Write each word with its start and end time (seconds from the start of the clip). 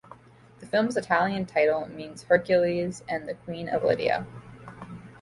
The 0.57 0.65
film's 0.65 0.97
Italian 0.97 1.45
title 1.45 1.87
means 1.87 2.23
"Hercules 2.23 3.03
and 3.07 3.27
the 3.29 3.35
Queen 3.35 3.69
of 3.69 3.83
Lydia". 3.83 4.25